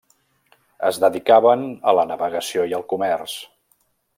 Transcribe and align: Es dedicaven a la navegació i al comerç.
Es 0.87 0.99
dedicaven 1.03 1.67
a 1.91 1.95
la 1.99 2.07
navegació 2.13 2.67
i 2.73 2.77
al 2.79 2.89
comerç. 2.95 3.37